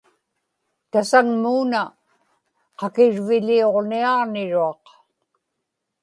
tasaŋmuuna 0.91 1.81
qakirviḷiuġniaġniruaq 2.79 4.85